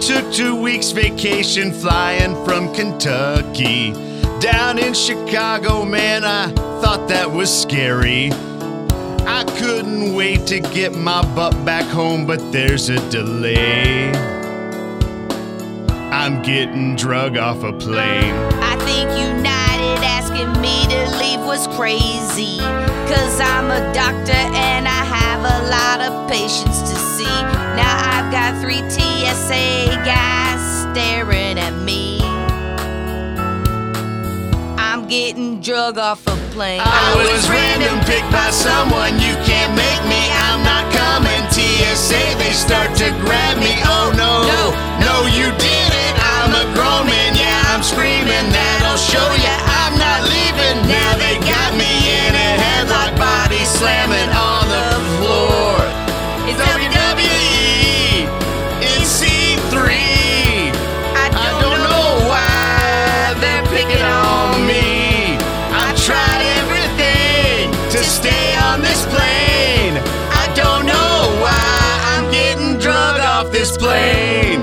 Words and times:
took 0.00 0.32
two 0.32 0.54
weeks 0.54 0.90
vacation 0.90 1.72
flying 1.72 2.34
from 2.44 2.72
Kentucky. 2.74 3.92
Down 4.40 4.78
in 4.78 4.94
Chicago, 4.94 5.84
man, 5.84 6.24
I 6.24 6.48
thought 6.80 7.08
that 7.08 7.30
was 7.30 7.50
scary. 7.50 8.30
I 9.26 9.44
couldn't 9.58 10.14
wait 10.14 10.46
to 10.48 10.60
get 10.60 10.94
my 10.94 11.22
butt 11.34 11.64
back 11.64 11.84
home, 11.86 12.26
but 12.26 12.52
there's 12.52 12.88
a 12.88 13.10
delay. 13.10 14.12
I'm 16.12 16.42
getting 16.42 16.94
drug 16.96 17.36
off 17.36 17.62
a 17.62 17.72
plane. 17.72 18.34
I 18.62 18.76
think 18.84 19.10
United 19.10 20.04
asking 20.04 20.52
me 20.60 20.86
to 20.88 21.16
leave 21.18 21.40
was 21.40 21.66
crazy. 21.76 22.58
Cause 23.08 23.40
I'm 23.40 23.70
a 23.70 23.92
doctor 23.92 24.32
and 24.32 24.86
I 24.86 25.04
have 25.04 25.40
a 25.40 25.58
lot 25.68 26.00
of 26.00 26.30
patients 26.30 26.80
to 26.80 26.96
see. 26.96 27.24
Now 27.24 27.94
I've 28.12 28.32
got 28.32 28.60
three 28.62 28.82
TSA 29.24 30.02
guys 30.04 30.82
staring 30.82 31.58
at 31.58 31.72
me. 31.82 32.20
I'm 34.76 35.08
getting 35.08 35.62
drug 35.62 35.96
off 35.96 36.26
a 36.26 36.36
plane. 36.52 36.82
I 36.84 37.14
was 37.32 37.48
random 37.48 38.04
picked 38.04 38.30
by 38.30 38.50
someone, 38.50 39.14
you 39.14 39.34
on 63.92 64.66
me. 64.66 65.36
I've 65.72 65.96
tried 65.96 66.42
everything 66.60 67.70
to 67.90 67.98
stay 68.02 68.56
on 68.56 68.80
this 68.80 69.04
plane. 69.06 69.94
I 70.42 70.52
don't 70.54 70.86
know 70.86 71.16
why 71.42 71.84
I'm 72.12 72.30
getting 72.30 72.78
drug 72.78 73.20
off 73.20 73.52
this 73.52 73.76
plane. 73.76 74.62